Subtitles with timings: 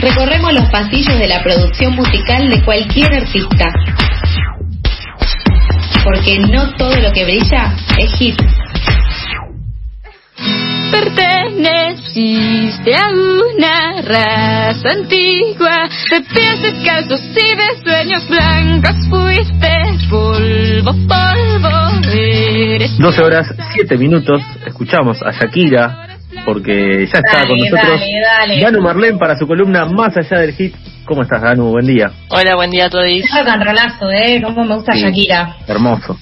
[0.00, 3.72] Recorremos los pasillos de la producción musical de cualquier artista.
[6.04, 8.40] Porque no todo lo que brilla es hit.
[10.90, 19.72] Perteneciste a una raza antigua de pies descalzos y de sueños blancos fuiste
[20.08, 21.78] polvo, polvo
[22.10, 26.07] eres 12 horas 7 minutos, escuchamos a Shakira
[26.48, 28.60] porque ya está Dale, con nosotros dale, dale.
[28.62, 30.74] Danu Marlén para su columna Más allá del hit.
[31.04, 31.72] ¿Cómo estás, Danu?
[31.72, 32.10] Buen día.
[32.30, 33.04] Hola, buen día a todos.
[33.04, 34.40] Deja controlazo, ¿eh?
[34.42, 35.02] Cómo me gusta Sí.
[35.02, 35.56] Shakira.
[35.66, 36.18] Hermoso.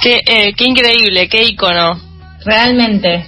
[0.00, 1.98] Qué, eh, qué increíble, qué icono.
[2.44, 3.26] Realmente.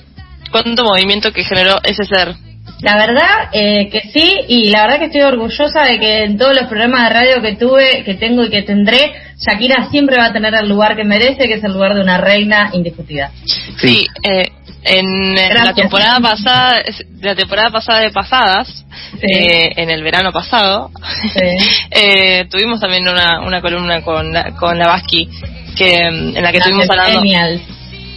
[0.53, 2.35] Cuánto movimiento que generó ese ser.
[2.81, 6.55] La verdad eh, que sí, y la verdad que estoy orgullosa de que en todos
[6.55, 10.33] los programas de radio que tuve, que tengo y que tendré, Shakira siempre va a
[10.33, 13.33] tener el lugar que merece, que es el lugar de una reina indiscutida.
[13.79, 14.53] Sí, eh,
[14.83, 16.83] en la temporada pasada,
[17.21, 18.85] la temporada pasada de pasadas,
[19.21, 20.91] eh, en el verano pasado,
[21.91, 25.29] eh, tuvimos también una, una columna con la, con la Vasqui,
[25.77, 27.23] que mm, en la que estuvimos hablando.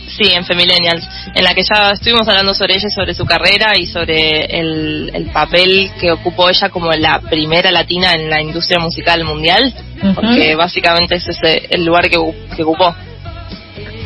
[0.07, 3.73] Sí, en Femillennials, en la que ya estuvimos hablando sobre ella, y sobre su carrera
[3.75, 8.79] y sobre el, el papel que ocupó ella como la primera latina en la industria
[8.79, 9.73] musical mundial,
[10.13, 12.19] porque básicamente ese es el lugar que,
[12.55, 12.93] que ocupó.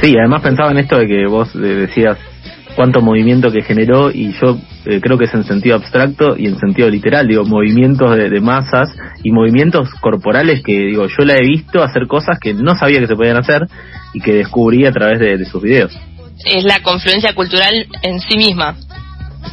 [0.02, 2.18] Sí, además pensaba en esto de que vos eh, decías
[2.78, 6.60] cuánto movimiento que generó y yo eh, creo que es en sentido abstracto y en
[6.60, 11.42] sentido literal, digo, movimientos de, de masas y movimientos corporales que, digo, yo la he
[11.42, 13.64] visto hacer cosas que no sabía que se podían hacer
[14.14, 15.92] y que descubrí a través de, de sus videos.
[16.46, 18.76] Es la confluencia cultural en sí misma.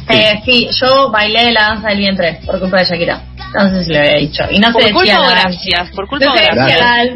[0.07, 3.23] Eh, sí, yo bailé la danza del vientre por culpa de Shakira.
[3.57, 4.43] No sé si lo había dicho.
[4.51, 5.41] Y no Por se culpa decía nada.
[5.41, 6.55] gracias, por culpa o gracias.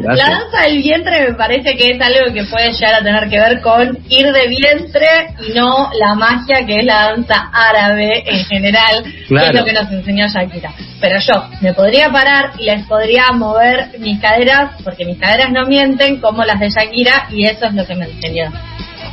[0.18, 3.38] La danza del vientre me parece que es algo que puede llegar a tener que
[3.38, 5.06] ver con ir de vientre
[5.48, 9.48] y no la magia que es la danza árabe en general, que Claro.
[9.48, 10.72] es lo que nos enseñó Shakira.
[11.00, 15.66] Pero yo me podría parar y les podría mover mis caderas, porque mis caderas no
[15.66, 18.50] mienten como las de Shakira y eso es lo que me enseñó.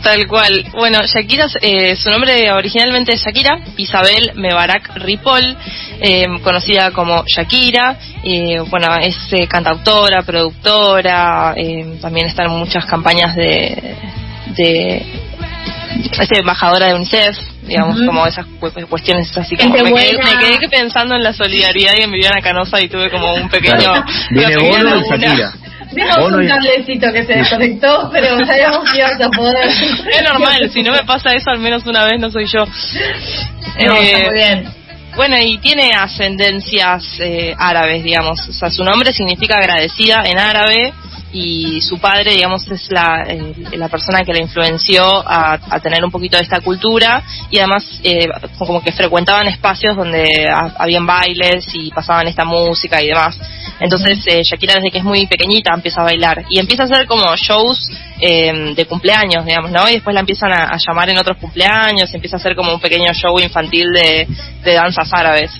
[0.08, 0.64] Tal cual.
[0.72, 5.58] Bueno, Shakira, eh, su nombre originalmente es Shakira, Isabel Mebarak Ripoll,
[6.00, 7.98] eh, conocida como Shakira.
[8.24, 13.96] eh, bueno, es eh, cantautora, productora, eh, también está en muchas campañas de,
[14.56, 15.06] de
[16.20, 20.24] es embajadora de UNICEF, digamos, como esas cu- cuestiones así de me quedé, buena.
[20.24, 23.78] me quedé pensando en la solidaridad y en Viviana Canosa y tuve como un pequeño
[23.78, 24.06] Claro.
[24.30, 25.04] Viene Bono y.
[25.10, 25.54] Shakira.
[25.94, 29.66] Vimos un y- cablecito que se desconectó, pero sabíamos que ibas a poder.
[29.68, 32.66] Es normal, si no me pasa eso al menos una vez no soy yo.
[32.66, 34.74] No, está Eh, muy bien.
[35.16, 38.40] Bueno, y tiene ascendencias eh, árabes, digamos.
[38.48, 40.94] O sea, su nombre significa agradecida en árabe
[41.34, 46.04] y su padre, digamos, es la, eh, la persona que la influenció a, a tener
[46.06, 48.28] un poquito de esta cultura y además eh,
[48.58, 53.38] como que frecuentaban espacios donde ha- habían bailes y pasaban esta música y demás.
[53.80, 57.06] Entonces eh, Shakira desde que es muy pequeñita empieza a bailar y empieza a hacer
[57.08, 57.90] como shows
[58.20, 59.88] eh, de cumpleaños, digamos, ¿no?
[59.90, 62.80] Y después la empiezan a, a llamar en otros cumpleaños, empieza a hacer como un
[62.80, 64.28] pequeño show infantil de,
[64.64, 65.52] de danzas árabes.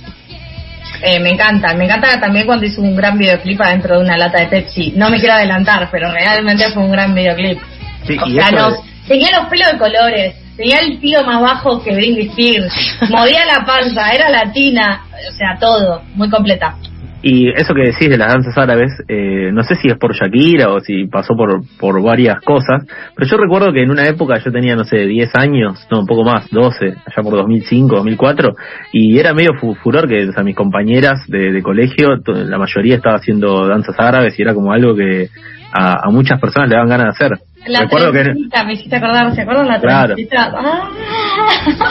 [1.02, 4.40] Eh, me encanta, me encanta también cuando hizo un gran videoclip adentro de una lata
[4.40, 4.94] de Pepsi.
[4.96, 7.60] No me quiero adelantar, pero realmente fue un gran videoclip.
[8.06, 8.76] Sí, o sea, no-
[9.08, 12.74] tenía los pelos de colores, tenía el pelo más bajo que Britney Spears,
[13.10, 16.76] movía la panza, era latina, o sea, todo, muy completa.
[17.24, 20.70] Y eso que decís de las danzas árabes, eh, no sé si es por Shakira
[20.70, 22.86] o si pasó por, por varias cosas,
[23.16, 26.06] pero yo recuerdo que en una época yo tenía, no sé, 10 años, no, un
[26.06, 28.54] poco más, 12, allá por 2005, 2004,
[28.94, 33.16] y era medio fu- furor que, o mis compañeras de, de colegio, la mayoría estaba
[33.16, 35.30] haciendo danzas árabes y era como algo que
[35.74, 37.40] a, a muchas personas le daban ganas de hacer.
[37.68, 38.24] La recuerdo que
[38.66, 40.16] me hiciste acordar, ¿se acuerdan la Claro.
[40.16, 40.54] trencita?
[40.56, 40.90] Ah.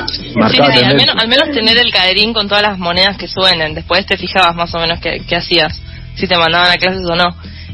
[0.09, 3.75] Sí, sí, al, menos, al menos tener el caderín con todas las monedas que suenen.
[3.75, 5.81] Después te fijabas más o menos qué, qué hacías,
[6.15, 7.25] si te mandaban a clases o no.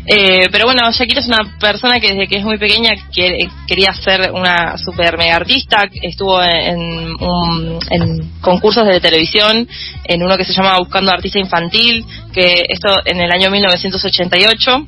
[0.04, 3.92] Eh, pero bueno, Shakira es una persona que desde que es muy pequeña quiere- quería
[3.94, 5.84] ser una super mega artista.
[6.02, 6.80] Estuvo en,
[7.20, 9.69] un- en concursos de televisión,
[10.04, 14.87] en uno que se llama Buscando Artista Infantil, que esto en el año 1988.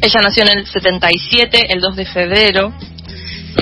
[0.00, 2.72] Ella nació en el 77, el 2 de febrero.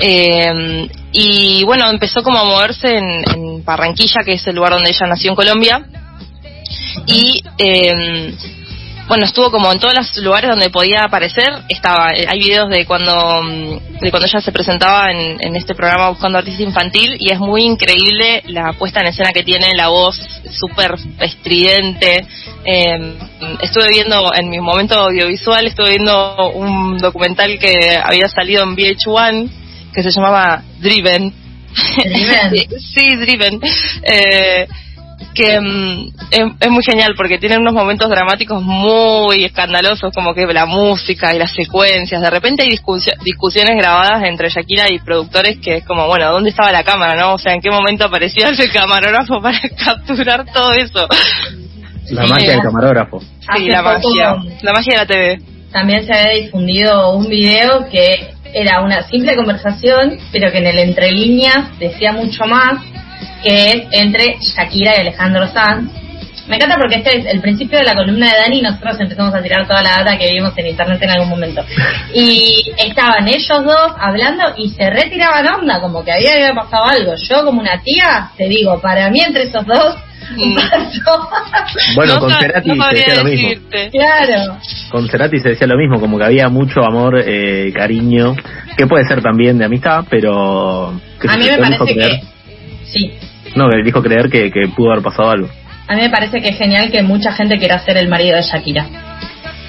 [0.01, 4.89] Eh, y bueno, empezó como a moverse en, en Barranquilla, que es el lugar donde
[4.89, 5.85] ella nació en Colombia.
[7.07, 8.35] Y eh,
[9.07, 11.47] bueno, estuvo como en todos los lugares donde podía aparecer.
[11.69, 15.75] Estaba, eh, hay videos de cuando, mm, de cuando ella se presentaba en, en este
[15.75, 19.87] programa Buscando Artista Infantil y es muy increíble la puesta en escena que tiene, la
[19.87, 20.19] voz
[20.51, 22.25] súper estridente.
[22.65, 23.13] Eh,
[23.61, 29.49] estuve viendo, en mi momento audiovisual, estuve viendo un documental que había salido en VH1
[29.93, 31.33] que se llamaba Driven.
[32.03, 32.79] Driven.
[32.79, 33.59] sí, Driven.
[34.03, 34.67] Eh,
[35.37, 40.45] que mm, es, es muy genial porque tiene unos momentos dramáticos muy escandalosos, como que
[40.47, 42.21] la música y las secuencias.
[42.21, 46.49] De repente hay discusio- discusiones grabadas entre Shakira y productores que es como, bueno, ¿dónde
[46.49, 47.35] estaba la cámara, no?
[47.35, 51.07] O sea, ¿en qué momento apareció el camarógrafo para capturar todo eso?
[52.09, 53.19] La Sí, magia del camarógrafo.
[53.21, 54.35] Sí, la poco- magia.
[54.61, 55.41] La magia de la TV.
[55.71, 60.79] También se había difundido un video que era una simple conversación, pero que en el
[60.79, 62.79] entre líneas decía mucho más,
[63.43, 65.91] que es entre Shakira y Alejandro Sanz.
[66.47, 69.35] Me encanta porque este es el principio de la columna de Dani y nosotros empezamos
[69.35, 71.61] a tirar toda la data que vimos en internet en algún momento.
[72.13, 77.13] Y estaban ellos dos hablando y se retiraban onda, como que había, había pasado algo.
[77.29, 79.95] Yo como una tía, te digo, para mí entre esos dos
[80.29, 80.55] Mm.
[80.69, 81.29] pasó.
[81.95, 83.49] Bueno, No con Cerati no se decía lo mismo.
[83.93, 84.57] claro.
[84.89, 88.35] Con Cerati se decía lo mismo, como que había mucho amor, eh, cariño,
[88.75, 90.99] que puede ser también de amistad, pero...
[91.21, 92.36] que A mí me parece creer- que...
[92.91, 93.11] Sí,
[93.55, 95.49] No, que él dijo creer que, que pudo haber pasado algo.
[95.87, 98.43] A mí me parece que es genial que mucha gente quiera ser el marido de
[98.43, 98.85] Shakira.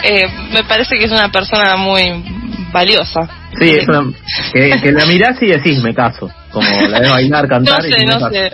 [0.02, 2.24] Eh, me parece que es una persona muy
[2.72, 3.20] valiosa.
[3.58, 4.04] Sí, es una,
[4.52, 6.30] que, que la mirás y decís, me caso.
[6.50, 8.30] Como la ves bailar, No cantar y sé, me no caso.
[8.30, 8.50] sé.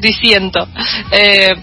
[0.00, 0.66] Disiento.
[1.10, 1.54] Eh,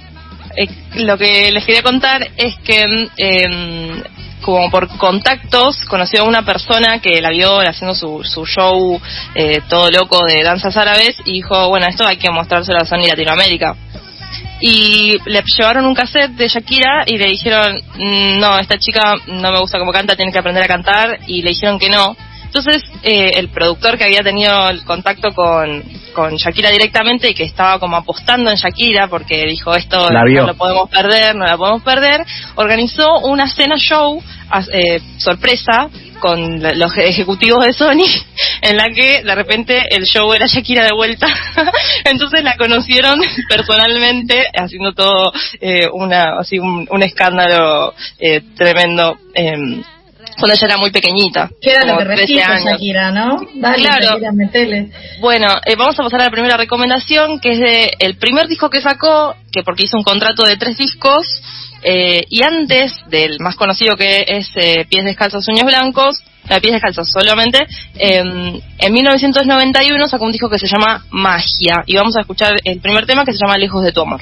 [0.55, 4.01] eh, lo que les quería contar es que, em,
[4.41, 8.99] como por contactos, conoció a una persona que la vio haciendo su, su show
[9.35, 13.07] eh, todo loco de danzas árabes y dijo, bueno, esto hay que mostrárselo a Sony
[13.07, 13.75] Latinoamérica.
[14.61, 19.51] Y le llevaron un cassette de Shakira y le dijeron, "Mm, no, esta chica no
[19.51, 22.15] me gusta cómo canta, tiene que aprender a cantar, y le dijeron que no.
[22.49, 27.43] Entonces, eh, el productor que había tenido el contacto con, con Shakira directamente y que
[27.43, 31.57] estaba como apostando en Shakira porque dijo esto La no lo podemos perder, no la
[31.57, 32.25] podemos perder,
[32.55, 34.19] organizó una cena show
[34.73, 38.09] eh, sorpresa con los ejecutivos de Sony
[38.63, 41.27] en la que de repente el show era Shakira de vuelta.
[42.03, 45.31] Entonces la conocieron personalmente haciendo todo
[45.61, 49.19] eh, una así un, un escándalo eh, tremendo.
[49.35, 49.83] em,
[50.39, 51.49] cuando ella era muy pequeñita.
[51.61, 52.71] Que era lo que 13 resiste años.
[52.71, 53.39] Shakira, ¿no?
[53.55, 54.19] Dale, Claro.
[54.19, 54.85] Shakira.
[55.19, 58.69] Bueno, eh, vamos a pasar a la primera recomendación, que es de el primer disco
[58.69, 61.41] que sacó, que porque hizo un contrato de tres discos,
[61.81, 66.73] eh, y antes del más conocido que es eh, Pies Descalzos, Uños Blancos, eh, Pies
[66.73, 67.59] Descalzos solamente,
[67.95, 68.21] eh,
[68.79, 73.05] en 1991 sacó un disco que se llama Magia, y vamos a escuchar el primer
[73.05, 74.21] tema que se llama Lejos de tu amor.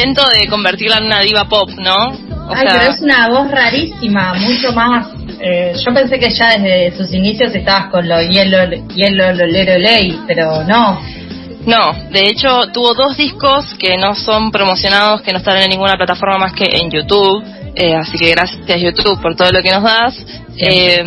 [0.00, 1.94] Intento de convertirla en una diva pop, ¿no?
[2.48, 5.08] O Ay, pero es una voz rarísima, mucho más.
[5.40, 8.58] eh, yo pensé que ya desde sus inicios estabas con lo hielo,
[8.94, 11.00] hielo, lolero, ley, pero no.
[11.66, 15.96] No, de hecho tuvo dos discos que no son promocionados, que no están en ninguna
[15.96, 17.44] plataforma más que en YouTube.
[17.74, 20.14] Eh, así que gracias YouTube por todo lo que nos das.
[20.62, 21.02] Eh,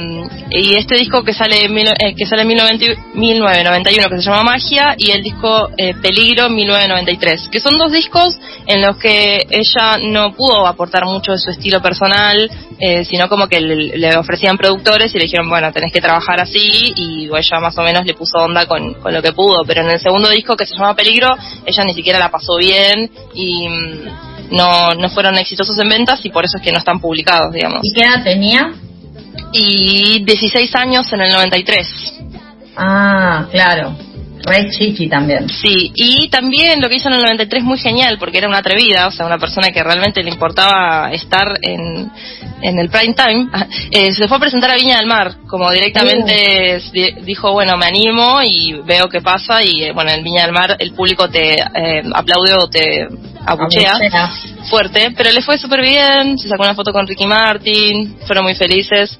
[0.50, 4.24] y este disco que sale en, mil- eh, que sale en 1990 1991 que se
[4.24, 9.46] llama Magia y el disco eh, Peligro 1993, que son dos discos en los que
[9.52, 14.16] ella no pudo aportar mucho de su estilo personal, eh, sino como que le, le
[14.18, 18.06] ofrecían productores y le dijeron, bueno, tenés que trabajar así y ella más o menos
[18.06, 20.74] le puso onda con, con lo que pudo, pero en el segundo disco que se
[20.76, 25.90] llama Peligro, ella ni siquiera la pasó bien y mm, no, no fueron exitosos en
[25.90, 27.80] ventas y por eso es que no están publicados, digamos.
[27.84, 28.72] ¿Y qué edad tenía?
[29.52, 31.88] Y 16 años en el 93.
[32.78, 33.96] Ah, claro.
[34.46, 35.48] Re chichi también.
[35.48, 38.58] Sí, y también lo que hizo en el 93 es muy genial, porque era una
[38.58, 42.12] atrevida, o sea, una persona que realmente le importaba estar en,
[42.62, 43.48] en el prime time.
[43.92, 47.86] Eh, se fue a presentar a Viña del Mar, como directamente di- dijo, bueno, me
[47.86, 51.54] animo y veo qué pasa, y eh, bueno, en Viña del Mar el público te
[51.62, 53.08] eh, aplaude o te
[53.46, 54.32] abuchea Abuchea.
[54.70, 58.56] fuerte, pero le fue súper bien, se sacó una foto con Ricky Martin, fueron muy
[58.56, 59.20] felices.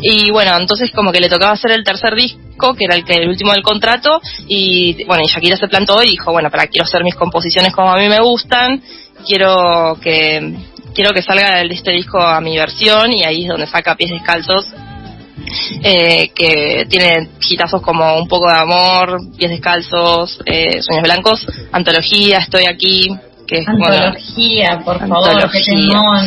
[0.00, 3.14] Y bueno, entonces como que le tocaba hacer el tercer disco, que era el que
[3.14, 6.84] el último del contrato, y bueno, y Shakira se plantó y dijo, bueno, para quiero
[6.84, 8.82] hacer mis composiciones como a mí me gustan,
[9.26, 10.54] quiero que
[10.94, 14.10] quiero que salga el- este disco a mi versión y ahí es donde saca pies
[14.10, 14.66] descalzos
[15.82, 22.38] eh, que tiene hitazos como Un poco de amor, Pies descalzos, eh, Sueños blancos, Antología,
[22.38, 23.08] Estoy aquí,
[23.46, 25.58] que es bueno, Antología, por favor, qué
[25.90, 26.26] temón.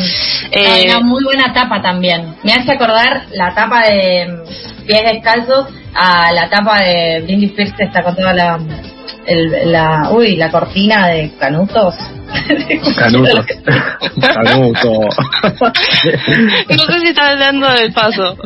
[0.52, 2.34] Eh, una muy buena tapa también.
[2.44, 7.72] Me hace acordar la tapa de mm, Pies Descalzos a la tapa de Britney Spears
[7.76, 8.58] que está con toda la,
[9.26, 11.94] el- la, uy, la cortina de Canutos.
[12.96, 13.44] Canuto.
[14.20, 14.90] Canuto.
[16.68, 18.36] no sé si está hablando del paso.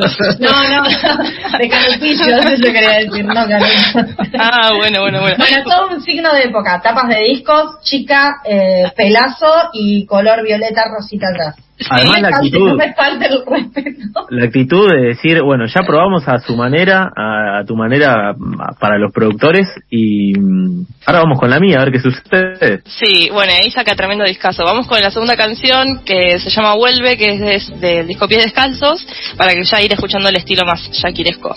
[0.40, 4.30] No, no, de Canutillo, eso yo quería decir, no Canutos.
[4.38, 5.36] ah, bueno, bueno, bueno.
[5.38, 6.80] Bueno, todo un signo de época.
[6.82, 11.56] Tapas de discos, chica, eh, pelazo y color violeta rosita atrás.
[11.90, 12.68] Además, la actitud.
[12.68, 14.26] No me falte el respeto.
[14.30, 18.34] La actitud de decir, bueno, ya probamos a su manera, a, a tu manera a-
[18.78, 22.82] para los productores y mm, ahora vamos con la mía, a ver qué sucede.
[22.84, 24.62] Sí, bueno, ahí saca tremendo discazo.
[24.64, 28.44] Vamos con la segunda canción que se llama Vuelve, que es de- del disco Pies
[28.44, 31.56] Descalzos, para que ya ir escuchando el estilo más shakiresco.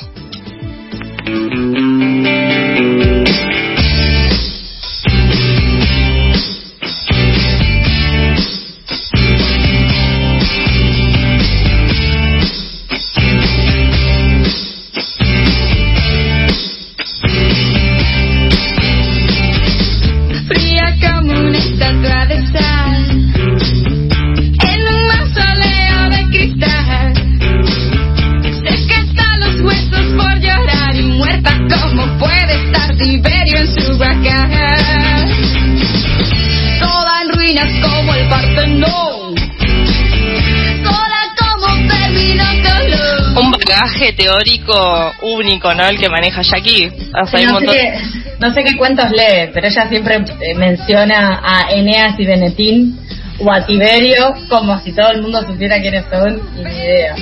[44.05, 45.87] Bagaje teórico único, ¿no?
[45.87, 46.91] El que maneja Jackie.
[47.21, 47.93] O sea, no, sé qué,
[48.39, 52.99] no sé qué cuentos lee, pero ella siempre eh, menciona a Eneas y Benetín
[53.39, 57.15] o a Tiberio como si todo el mundo supiera quiénes son y ni idea.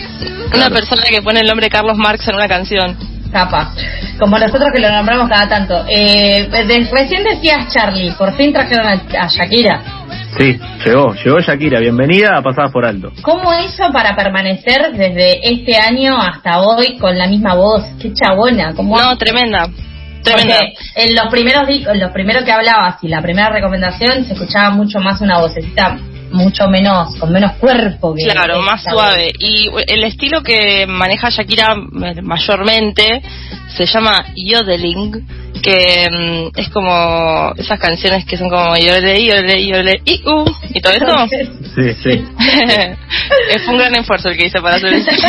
[0.53, 2.97] Una persona que pone el nombre Carlos Marx en una canción.
[3.31, 3.73] Tapa.
[4.19, 5.85] Como nosotros que lo nombramos cada tanto.
[5.89, 9.81] Eh, de- recién decías Charlie, por fin trajeron a, a Shakira.
[10.37, 13.11] Sí, llegó, llegó Shakira, bienvenida a Pasadas por Alto.
[13.21, 17.83] ¿Cómo hizo para permanecer desde este año hasta hoy con la misma voz?
[18.01, 18.73] Qué chabona.
[18.75, 19.67] ¿Cómo No, tremenda.
[20.23, 20.59] Tremenda.
[20.59, 24.71] Porque en los primeros en los primeros que hablabas y la primera recomendación se escuchaba
[24.71, 25.97] mucho más una vocecita
[26.31, 29.31] mucho menos con menos cuerpo que Claro, más suave.
[29.37, 33.21] Y el estilo que maneja Shakira eh, mayormente
[33.77, 35.25] se llama yodeling,
[35.63, 40.82] que mm, es como esas canciones que son como yodele, yodele, yodele, y uh, y
[40.82, 41.27] todo eso.
[41.75, 42.25] Sí, sí.
[43.65, 45.10] Fue un gran esfuerzo el que hice para hacer eso.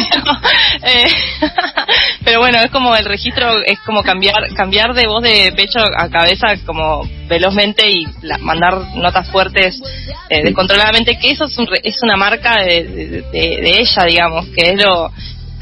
[0.87, 1.07] Eh,
[2.25, 6.11] pero bueno, es como el registro, es como cambiar cambiar de voz de pecho a
[6.11, 9.81] cabeza como velozmente y la- mandar notas fuertes
[10.29, 14.47] eh, descontroladamente, que eso es, un es una marca de, de- de- de ella, digamos,
[14.49, 15.11] que es lo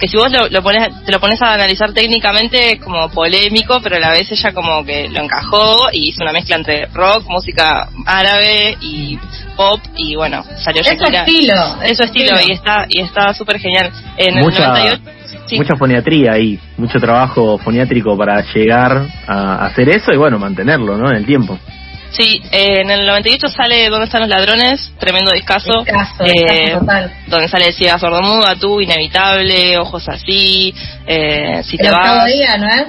[0.03, 3.79] que si vos lo, lo pones, te lo pones a analizar técnicamente es como polémico,
[3.81, 7.25] pero a la vez ella como que lo encajó y hizo una mezcla entre rock,
[7.29, 9.17] música árabe y
[9.57, 11.21] pop y bueno, salió Es su Shakira.
[11.21, 11.83] estilo.
[11.85, 13.93] Es su estilo y está y está súper genial.
[14.17, 15.03] En el Mucha, 98,
[15.47, 15.57] sí.
[15.57, 21.11] mucha foniatría ahí, mucho trabajo foniátrico para llegar a hacer eso y bueno, mantenerlo, ¿no?
[21.11, 21.57] En el tiempo.
[22.13, 24.93] Sí, eh, en el 98 sale ¿Dónde están los ladrones?
[24.99, 25.83] Tremendo discazo.
[25.83, 27.13] Discazo, Eh, discazo total.
[27.27, 30.75] donde sale Ciega Sordomuda, Tú, Inevitable, Ojos Así,
[31.07, 32.27] eh, Si te El octavo vas.
[32.27, 32.85] día, ¿no es?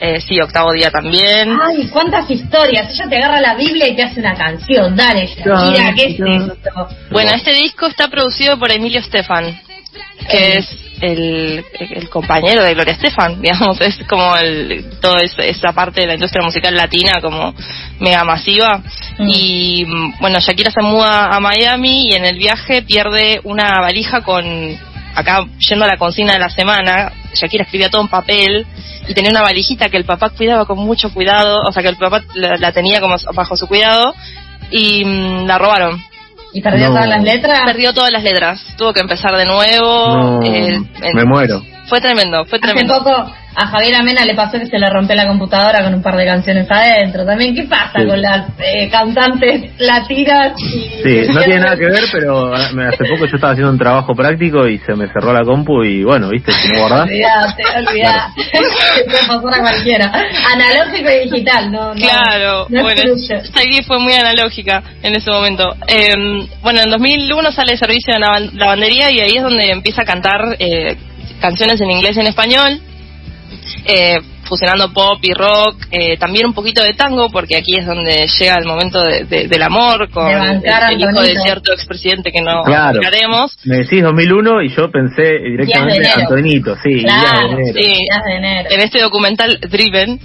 [0.00, 1.58] Eh, sí, Octavo Día también.
[1.60, 2.88] Ay, cuántas historias.
[2.94, 4.94] Ella te agarra la Biblia y te hace una canción.
[4.94, 6.88] Dale, Shakira, ¿qué es esto?
[7.10, 9.60] Bueno, este disco está producido por Emilio Estefan,
[10.30, 10.68] que es
[11.00, 16.14] el, el compañero de Gloria Estefan, digamos, es como el, toda esa, parte de la
[16.14, 17.54] industria musical latina como
[18.00, 18.78] mega masiva.
[19.18, 19.28] Mm.
[19.28, 19.84] Y
[20.20, 24.44] bueno, Shakira se muda a Miami y en el viaje pierde una valija con,
[25.14, 28.66] acá yendo a la consigna de la semana, Shakira escribía todo en papel
[29.08, 31.96] y tenía una valijita que el papá cuidaba con mucho cuidado, o sea que el
[31.96, 34.14] papá la, la tenía como bajo su cuidado
[34.70, 36.07] y mm, la robaron.
[36.52, 36.94] ¿Y perdió No.
[36.94, 37.60] todas las letras?
[37.66, 40.16] Perdió todas las letras, tuvo que empezar de nuevo.
[40.16, 41.62] No, eh, en- me muero.
[41.88, 42.98] Fue tremendo, fue Hace tremendo.
[42.98, 46.16] poco a Javier Amena le pasó que se le rompió la computadora con un par
[46.16, 47.24] de canciones adentro.
[47.24, 48.06] También, ¿qué pasa Sí.
[48.06, 50.52] con las eh, cantantes latinas?
[50.62, 50.90] Y...
[51.02, 54.14] Sí, no tiene nada que ver, pero me- hace poco yo estaba haciendo un trabajo
[54.14, 57.08] práctico y se me cerró la compu y bueno, viste, si no guardás.
[57.08, 58.42] Olvidate, olvidate.
[59.06, 60.12] Puede pasar a cualquiera.
[60.54, 62.00] Analógico y digital, no, no.
[62.00, 65.74] Claro, no bueno, esta idea fue muy analógica en ese momento.
[65.88, 66.12] Eh,
[66.62, 70.04] bueno, en 2001 sale el servicio de la lavandería y ahí es donde empieza a
[70.04, 70.96] cantar eh,
[71.40, 72.80] canciones en inglés y en español.
[73.84, 74.18] Eh,
[74.48, 78.56] fusionando pop y rock, eh, también un poquito de tango, porque aquí es donde llega
[78.58, 80.62] el momento de- de- del amor con el,
[80.98, 82.98] hijo de cierto expresidente que no Claro.
[82.98, 83.56] hablaremos.
[83.64, 86.20] Me decís 2001 y yo pensé directamente enero.
[86.20, 87.72] Antonito, sí, Días Claro, de enero.
[87.74, 87.80] sí.
[87.88, 88.68] Días de enero.
[88.70, 90.18] en este documental Driven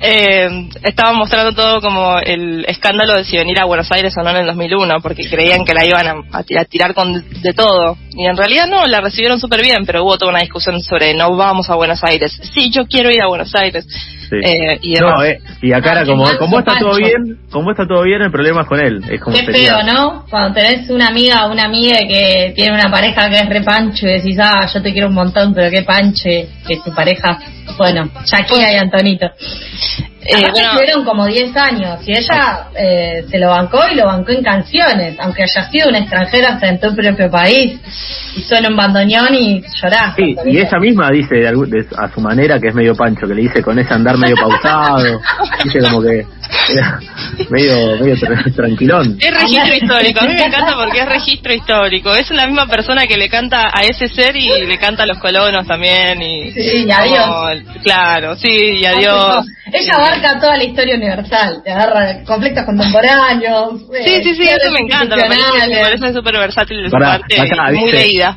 [0.00, 4.30] eh, estaban mostrando todo como el escándalo de si venir a Buenos Aires o no
[4.30, 8.26] en el 2001 porque creían que la iban a, a tirar con de todo y
[8.26, 11.70] en realidad no, la recibieron súper bien pero hubo toda una discusión sobre no vamos
[11.70, 13.86] a Buenos Aires sí, yo quiero ir a Buenos Aires
[14.28, 14.34] Sí.
[14.42, 17.86] Eh, y no, eh, y acá era Ah, como, como está todo bien, como está
[17.86, 19.00] todo bien, el problema es con él.
[19.08, 20.26] Es como Qué sería- feo, ¿no?
[20.28, 24.04] Cuando tenés una amiga o una amiga que tiene una pareja que es re pancho
[24.08, 27.38] y decís, ah, yo te quiero un montón, pero qué panche que tu pareja.
[27.78, 29.30] Bueno, Shakira y Antonito.
[30.28, 34.32] Eh, bueno, estuvieron como 10 años y ella eh, se lo bancó y lo bancó
[34.32, 37.78] en canciones, aunque haya sido una extranjera hasta en tu propio país
[38.36, 40.14] y suena un bandoneón y llorás.
[40.16, 43.34] Sí, y ella misma dice de de- a su manera que es medio pancho, que
[43.34, 45.20] le dice con ese andar medio pausado,
[45.64, 46.24] dice como que
[46.72, 46.98] era
[47.50, 49.16] medio, medio tra- tranquilón.
[49.20, 52.14] Es registro histórico, a mí me encanta porque es registro histórico.
[52.14, 55.18] Es la misma persona que le canta a ese ser y le canta a los
[55.18, 56.20] colonos también.
[56.22, 57.24] Y, Sí, y adiós.
[57.26, 59.44] como- claro, sí, y adiós.
[59.72, 63.80] Ella abarca toda la historia universal, te agarra conflictos contemporáneos.
[63.80, 65.16] Sí, eh, sí, sí, eso me encanta.
[65.16, 67.98] Me súper versátil de su Pará, parte acá, y muy ¿viste?
[67.98, 68.36] leída.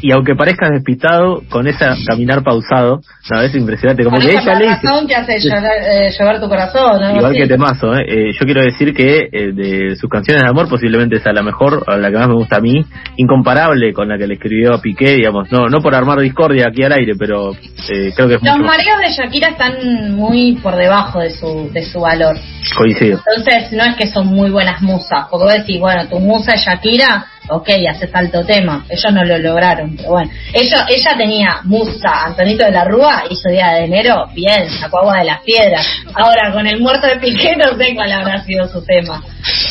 [0.00, 4.42] Y aunque parezca despistado, con esa caminar pausado, no, es impresionante, como Con que esa
[4.42, 7.16] ella le dice, razón que hace llorar, eh, llevar tu corazón, ¿no?
[7.16, 7.38] igual Sí.
[7.40, 8.04] que temazo, ¿eh?
[8.08, 11.84] Eh, yo quiero decir que eh, de sus canciones de amor posiblemente sea la mejor,
[11.98, 12.84] la que más me gusta a mí,
[13.16, 16.82] incomparable con la que le escribió a Piqué, digamos, no no por armar discordia aquí
[16.82, 20.76] al aire, pero eh, creo que es Los mucho mareos de Shakira están muy por
[20.76, 22.36] debajo de su, de su valor.
[22.76, 23.20] coincido.
[23.26, 25.26] Entonces, no es que son muy buenas musas.
[25.30, 28.84] Porque vos decís, bueno, tu musa es Shakira, ok, haces alto tema.
[28.88, 30.30] Ellos no lo lograron, pero bueno.
[30.52, 35.18] Ellos, ella tenía musa, Antonito de la Rúa, hizo Día de Enero, bien, sacó agua
[35.18, 35.86] de las piedras.
[36.14, 39.22] Ahora, con el muerto de Piqué, no sé cuál habrá sido su tema.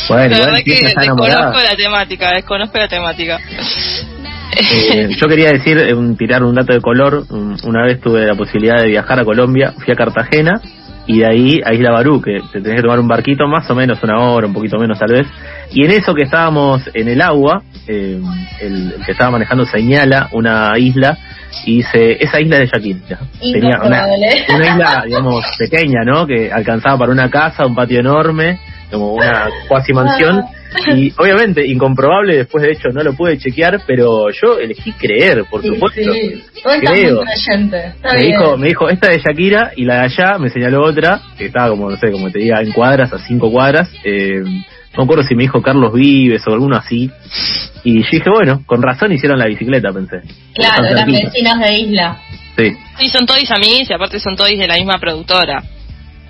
[0.08, 3.38] Bueno, La verdad que desconozco la temática, desconozco la temática.
[4.58, 7.24] Eh, yo quería decir, eh, un- tirar un dato de color.
[7.30, 10.60] Un- Una vez tuve la posibilidad de viajar a Colombia, fui a Cartagena
[11.06, 13.74] y de ahí a Isla Barú, que te tenés que tomar un barquito más o
[13.74, 15.26] menos una hora, un poquito menos tal vez.
[15.70, 18.20] Y en eso que estábamos en el agua, eh,
[18.60, 21.16] el, el que estaba manejando señala una isla
[21.64, 23.18] y dice, esa isla de Shakira.
[23.40, 24.04] Tenía una,
[24.54, 26.26] una isla, digamos, pequeña, ¿no?
[26.26, 28.58] Que alcanzaba para una casa, un patio enorme,
[28.90, 30.44] como una cuasi mansión.
[30.96, 35.62] Y obviamente, incomprobable, después de hecho no lo pude chequear, pero yo elegí creer, por
[35.62, 36.00] Sí, supuesto.
[36.12, 36.42] sí.
[36.62, 37.16] Creo.
[37.16, 37.86] muy creyente.
[37.86, 38.30] Está Me bien.
[38.38, 41.70] dijo, me dijo, esta de Shakira y la de allá me señaló otra, que estaba
[41.70, 43.90] como, no sé, como te diga, en cuadras, a cinco cuadras.
[44.04, 47.10] Eh, no me acuerdo si me dijo Carlos Vives o alguno así.
[47.84, 50.20] Y yo dije, bueno, con razón hicieron la bicicleta, pensé.
[50.54, 51.24] Claro, cerquita.
[51.26, 52.18] vecinas de isla.
[52.56, 52.72] Sí.
[52.98, 55.62] Sí, son todos amigos y aparte son todos de la misma productora.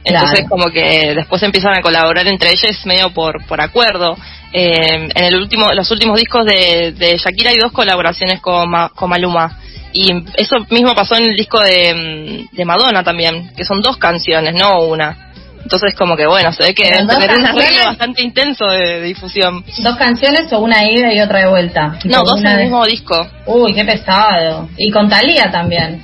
[0.09, 0.49] Entonces Claro.
[0.49, 4.17] como que después empiezan a colaborar entre ellos medio por, por acuerdo.
[4.53, 8.89] Eh, en el último, los últimos discos de, de Shakira hay dos colaboraciones con, Ma-
[8.95, 9.59] con Maluma.
[9.93, 14.55] Y eso mismo pasó en el disco de, de Madonna también, que son dos canciones,
[14.55, 15.23] no una.
[15.63, 19.03] Entonces como que bueno, se ve que deben tener un arreglo bastante intenso de, de
[19.03, 19.65] difusión.
[19.79, 21.99] ¿Dos canciones o una ida y otra de vuelta?
[22.05, 23.27] No, dos en el mismo disco.
[23.47, 24.69] Uy, qué pesado.
[24.79, 26.01] Y con Talía también.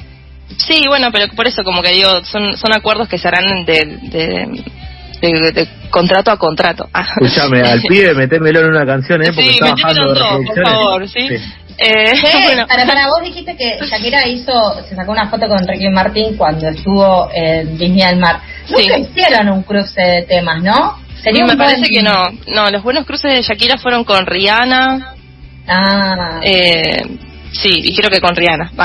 [0.58, 3.98] Sí, bueno, pero por eso como que digo, son, son acuerdos que se harán de,
[4.02, 4.62] de,
[5.20, 6.88] de- de contrato a contrato.
[6.92, 7.06] Ah.
[7.20, 9.26] Escuchame, al pibe metémelo en una canción, ¿eh?
[9.26, 11.28] Porque Sí, está metémelo bajando en dos, por favor, ¿sí?
[11.78, 12.38] Eh, ¿Qué?
[12.44, 14.52] bueno, Para, para vos dijiste que Shakira hizo,
[14.88, 18.40] se sacó una foto con Ricky Martin cuando estuvo en Disney del Mar.
[18.68, 19.00] Nunca Sí.
[19.10, 20.98] hicieron un cruce de temas, ¿no?
[21.22, 22.24] Sería me parece buen- que no.
[22.48, 25.14] No, los buenos cruces de Shakira fueron con Rihanna.
[25.68, 27.00] Ah, Eh,
[27.52, 28.72] sí, y creo que con Rihanna.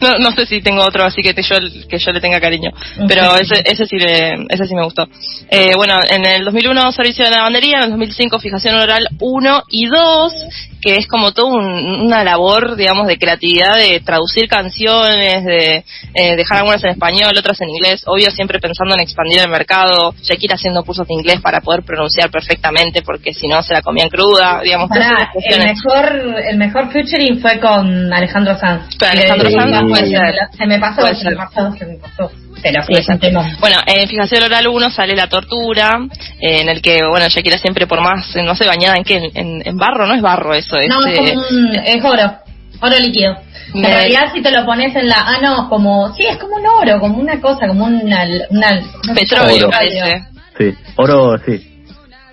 [0.00, 1.56] No, no sé si tengo otro así que te- yo
[1.88, 2.70] que yo le tenga cariño,
[3.08, 5.06] pero ese ese sí le- ese sí me gustó.
[5.50, 9.86] Eh, bueno, en el 2001 servicio de lavandería, en el 2005 fijación oral 1 y
[9.86, 10.32] 2,
[10.82, 16.36] que es como todo un- una labor, digamos, de creatividad de traducir canciones, de eh,
[16.36, 20.56] dejar algunas en español, otras en inglés, obvio siempre pensando en expandir el mercado, Shakira
[20.56, 24.60] haciendo cursos de inglés para poder pronunciar perfectamente porque si no se la comían cruda,
[24.62, 28.96] digamos, pará, el mejor, el mejor featuring fue con Alejandro Sanz.
[28.98, 30.34] Con Alejandro Eh, Sanz, puede ser.
[30.56, 32.30] Se me pasó, se me pasó, se me pasó.
[32.62, 32.94] Pero sí.
[33.60, 35.98] Bueno, en Fijación Oral 1 sale La Tortura,
[36.40, 39.16] eh, en el que, bueno, Shakira siempre por más, eh, no sé, bañada en qué,
[39.16, 40.88] en, en- en barro, no es barro eso, es...
[40.88, 42.32] No, es eh, como un, es oro,
[42.80, 43.34] oro líquido.
[43.74, 46.66] En realidad si te lo pones en la, ah no, como, sí, es como un
[46.66, 48.80] oro, como una cosa, como una, una
[49.14, 50.22] petróleo parece.
[50.56, 51.70] Sí, oro, sí.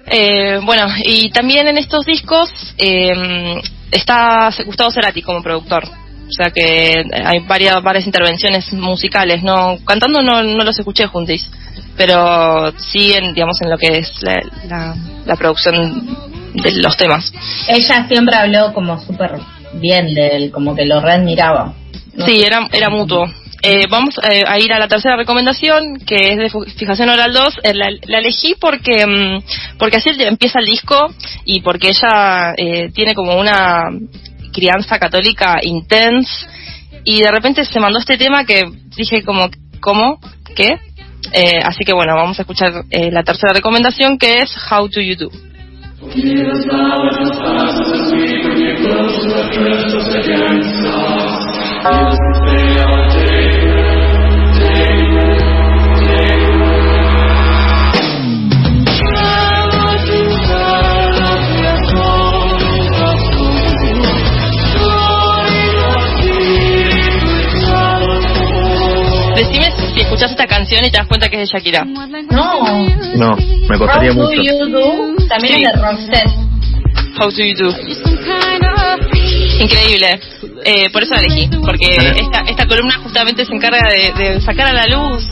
[0.07, 3.59] Eh, bueno, y también en estos discos eh,
[3.91, 5.83] está Gustavo Cerati como productor.
[5.85, 9.43] O sea que hay varias, varias intervenciones musicales.
[9.43, 11.49] No, cantando no, no los escuché juntis,
[11.97, 17.33] pero sí en, digamos, en lo que es la, la, la producción de los temas.
[17.67, 19.39] Ella siempre habló como súper
[19.73, 21.73] bien de él, como que lo readmiraba.
[22.13, 23.25] No Sí, era, era mutuo.
[23.63, 27.59] Eh, vamos eh, a ir a la tercera recomendación, que es de Fijación Oral 2.
[27.63, 31.13] Eh, la, elegí porque mm, porque así empieza el disco
[31.45, 33.83] y porque ella eh, tiene como una
[34.51, 36.47] crianza católica intensa
[37.03, 38.63] y de repente se mandó este tema que
[38.95, 40.19] dije como, ¿cómo?
[40.55, 40.79] ¿Qué?
[41.33, 45.01] Eh, así que bueno, vamos a escuchar eh, la tercera recomendación que es How Do
[45.01, 45.29] You Do.
[69.35, 71.83] Decime si escuchas esta canción y te das cuenta que es de Shakira.
[71.85, 72.87] No.
[73.15, 74.41] No, me costaría How do mucho.
[74.41, 75.27] you do?
[75.27, 75.63] También Sí.
[75.63, 76.29] es de Roxette.
[77.19, 77.75] How Do You Do.
[79.59, 80.19] Increíble.
[80.65, 84.67] Eh, por eso la elegí, porque esta, esta columna justamente se encarga de, de sacar
[84.67, 85.23] a la luz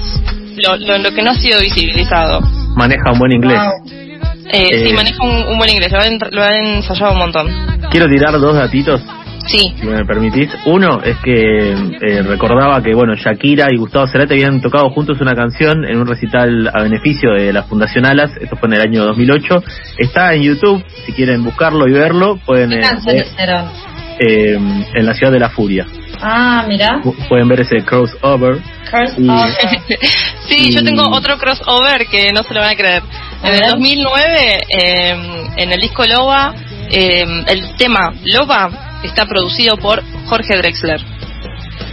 [0.58, 2.42] lo, lo, lo que no ha sido visibilizado.
[2.76, 3.60] Maneja un buen inglés.
[3.60, 4.00] Wow.
[4.52, 4.94] Eh, Sí, Eh.
[4.94, 7.48] maneja un, un buen inglés, lo han, lo han ensayado un montón.
[7.92, 9.02] Quiero tirar dos datitos,
[9.50, 10.50] Sí, si me permitís.
[10.66, 15.34] Uno es que eh, recordaba que, bueno, Shakira y Gustavo Cerati habían tocado juntos una
[15.34, 18.32] canción en un recital a beneficio de la Fundación Alas.
[18.40, 19.64] Esto fue en el año 2008.
[19.98, 23.18] Está en YouTube, si quieren buscarlo y verlo, pueden ¿Qué eh, canción
[24.20, 24.58] eh,
[24.94, 25.88] en la ciudad de la furia.
[26.22, 27.02] Ah, mira.
[27.02, 28.58] Pu- Pueden ver ese crossover.
[29.18, 29.58] Y- of-
[30.48, 33.02] sí, yo tengo otro crossover que no se lo van a creer.
[33.42, 33.70] En el ver.
[33.72, 35.16] 2009, eh,
[35.58, 36.54] en el disco Loba,
[36.92, 38.70] eh, el tema Loba
[39.04, 41.02] está producido por Jorge Drexler.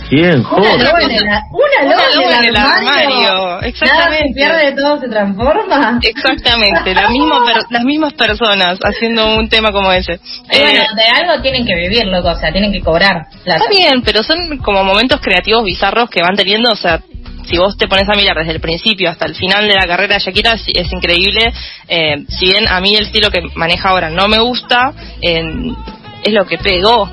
[0.08, 0.82] Bien, Una joder.
[0.84, 1.42] loba en el, una loba
[1.82, 3.28] Una loba en el armario.
[3.28, 4.00] armario, exactamente.
[4.06, 5.98] Nada se pierde, todo se transforma.
[6.00, 10.20] Exactamente, la misma per- las mismas personas haciendo un tema como ese.
[10.52, 13.64] Y bueno, Eh, de algo tienen que vivir, loco, o sea, tienen que cobrar plata.
[13.64, 17.00] Está bien, pero son como momentos creativos bizarros que van teniendo, o sea,
[17.48, 20.14] si vos te pones a mirar desde el principio hasta el final de la carrera
[20.14, 21.52] de Shakira es, es increíble.
[21.88, 25.42] Eh, si bien a mí el estilo que maneja ahora no me gusta, eh,
[26.24, 27.08] es lo que pegó,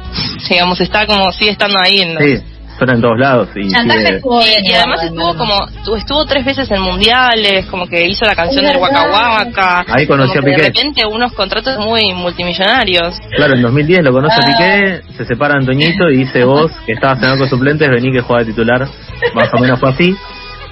[0.49, 2.37] digamos, está como sigue estando ahí en los- Sí,
[2.77, 3.49] suena en todos lados.
[3.55, 4.21] Y sigue-
[4.63, 5.37] y, y además estuvo ¿no?
[5.37, 9.05] como tu- estuvo tres veces en mundiales como que hizo la canción del Waka.
[9.11, 10.67] Waka Ahí conoció a de Piqué.
[10.67, 14.45] repente unos contratos muy multimillonarios Claro, en 2010 lo conoce Ah.
[14.47, 18.43] Piqué, se separa Antoñito y dice vos, que estabas en arco suplentes, vení que juega
[18.43, 18.87] de titular.
[19.35, 20.15] Más o menos fue así.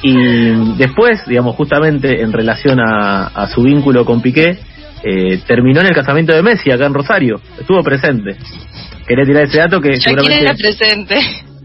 [0.04, 4.58] Y después, digamos, justamente en relación a, a su vínculo con Piqué,
[5.04, 7.40] eh, terminó en el casamiento de Messi acá en Rosario.
[7.60, 8.36] Estuvo presente.
[9.08, 11.20] Quería tirar ese dato que Shakira era seguramente presente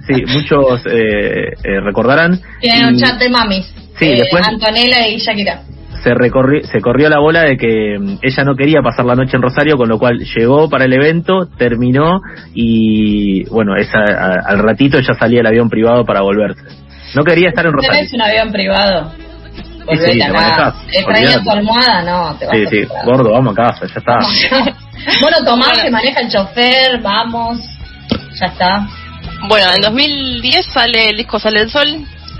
[0.09, 2.41] sí, muchos eh, eh, recordarán.
[2.61, 3.67] Tienen un chat de mamis.
[3.99, 5.63] Sí, Eh, después- Antonella y Shakira.
[6.03, 9.37] se, recorri- se corrió la bola de que mm, ella no quería pasar la noche
[9.37, 12.21] en Rosario, con lo cual llegó para el evento, terminó
[12.55, 16.63] y bueno, esa, a- al ratito ya salía el avión privado para volverse.
[17.15, 17.97] No quería estar en Rosario.
[17.99, 19.13] Tenés un avión privado.
[19.89, 20.33] Sí, Volvete te acá.
[20.33, 21.45] manejás, Extrañas olvidate.
[21.45, 24.19] tu almohada, no, te vas Sí, a sí, gordo, vamos a casa, ya está.
[25.21, 25.83] Bueno, Tomás Bueno.
[25.85, 27.59] que maneja el chofer, vamos.
[28.41, 28.89] Ya está.
[29.49, 31.89] Bueno, en 2010 sale el disco Sale el Sol,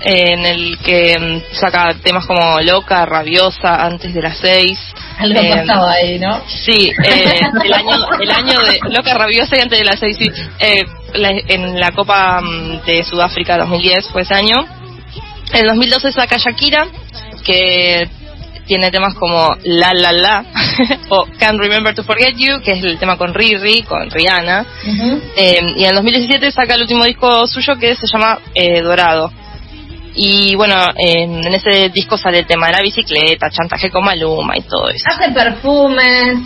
[0.01, 4.77] eh, en el que mm, saca temas como Loca, Rabiosa, Antes de las Seis.
[5.19, 6.41] Algo Eh, pasaba ahí, ¿no?
[6.47, 10.25] Sí, eh, el año el año de Loca, Rabiosa y Antes de las Seis, sí.
[10.59, 10.83] Eh,
[11.13, 14.65] la- en la Copa mm, de Sudáfrica 2010 fue ese año.
[15.53, 16.85] En 2012 saca Shakira,
[17.47, 18.09] que
[18.67, 20.43] tiene temas como La La La
[21.09, 24.65] o Can't Remember to Forget You, que es el tema con Riri, con Rihanna.
[24.85, 25.21] Ujú.
[25.37, 29.31] Eh, y en el 2017 saca el último disco suyo que se llama eh, Dorado.
[30.15, 34.57] Y bueno, en, en ese disco sale el tema de la bicicleta, chantaje con Maluma
[34.57, 35.05] y todo eso.
[35.07, 36.39] Hace perfumes,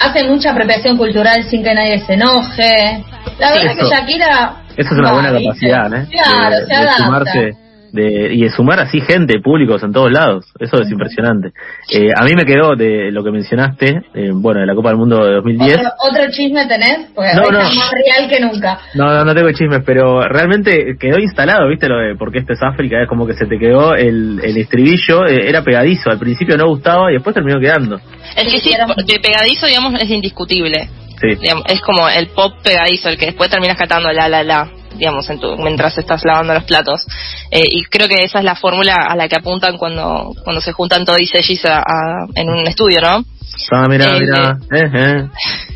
[0.00, 3.04] hace mucha apropiación cultural sin que nadie se enoje.
[3.38, 3.88] La verdad Eso.
[3.88, 4.56] que Shakira...
[4.76, 6.06] Eso es una buena capacidad, ¿eh?
[6.10, 7.04] Claro, de, se de adapta.
[7.04, 7.50] sumarse
[7.92, 10.46] de, y de sumar así gente, públicos en todos lados.
[10.58, 11.52] Eso es impresionante.
[11.92, 14.98] Eh, a mí me quedó de lo que mencionaste, eh, bueno, de la Copa del
[14.98, 15.76] Mundo de 2010.
[15.78, 17.10] ¿Otro, otro chisme tenés?
[17.14, 17.60] Porque No, no.
[17.60, 18.78] está más real que nunca.
[18.94, 21.88] No, no, no tengo chismes, pero realmente quedó instalado, ¿viste?
[21.88, 25.26] Lo de porque esto es África, es como que se te quedó el, el estribillo,
[25.26, 28.00] eh, era pegadizo, al principio no gustaba y después terminó quedando.
[28.36, 30.88] El que sí, de pegadizo, digamos, es indiscutible.
[31.20, 31.28] Sí.
[31.40, 35.28] Digamos, es como el pop pegadizo, el que después terminas cantando la la la, digamos,
[35.30, 37.06] en tu, mientras estás lavando los platos.
[37.50, 40.72] Eh, y creo que esa es la fórmula a la que apuntan cuando cuando se
[40.72, 41.26] juntan todos y
[41.64, 43.24] a- a- en un estudio, ¿no?
[43.70, 45.28] Ah, mira, Eh, mira, eh, eh.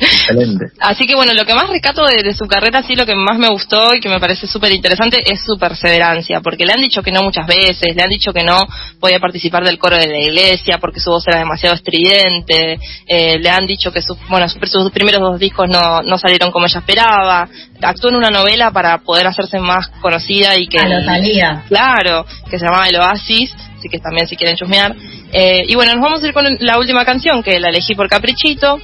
[0.00, 0.66] excelente.
[0.80, 3.38] Así que bueno, lo que más rescato de, de su carrera, sí, lo que más
[3.38, 7.02] me gustó y que me parece súper interesante es su perseverancia, porque le han dicho
[7.02, 8.66] que no muchas veces, le han dicho que no
[8.98, 13.50] podía participar del coro de la iglesia porque su voz era demasiado estridente, eh, le
[13.50, 16.80] han dicho que sus, bueno, sus, sus primeros dos discos no, no salieron como ella
[16.80, 17.48] esperaba,
[17.82, 20.78] actuó en una novela para poder hacerse más conocida y que...
[20.78, 21.64] A.
[21.68, 24.94] Claro, que se llamaba El Oasis, así que también si quieren chusmear.
[25.32, 28.08] Eh, y bueno, nos vamos a ir con la última canción que la elegí por
[28.08, 28.80] Caprichito,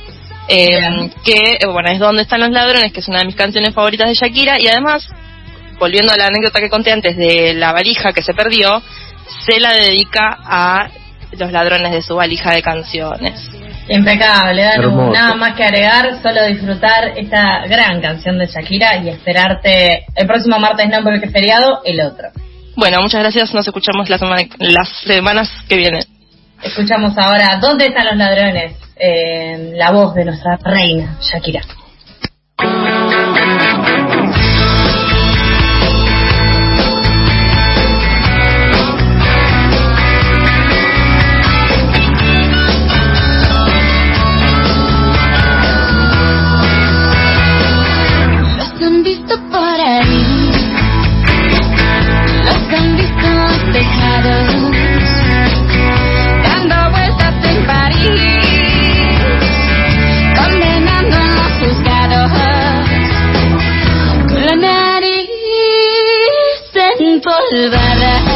[0.48, 1.12] eh, Bien.
[1.24, 4.08] que eh, bueno es Donde están los ladrones, que es una de mis canciones favoritas
[4.08, 5.08] de Shakira y además,
[5.78, 8.82] volviendo a la anécdota que conté antes de la valija que se perdió,
[9.46, 10.88] se la dedica a
[11.38, 13.50] los ladrones de su valija de canciones.
[13.88, 15.12] Impecable, Danu.
[15.12, 20.58] Nada más que agregar, solo disfrutar esta gran canción de Shakira y esperarte el próximo
[20.58, 22.28] martes, no porque es feriado, el otro.
[22.76, 26.02] Bueno, muchas gracias, nos escuchamos la semana, las semanas que vienen.
[26.62, 28.85] Escuchamos ahora ¿Dónde están los ladrones?
[28.98, 31.60] Eh, la voz de nuestra reina, Shakira.
[67.50, 68.35] salvada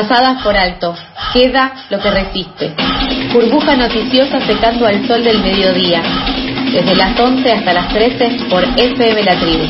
[0.00, 0.96] Pasadas por alto,
[1.30, 2.74] queda lo que resiste.
[3.34, 6.00] Burbuja noticiosa secando al sol del mediodía.
[6.72, 9.58] Desde las 11 hasta las 13 por FM La Tribu.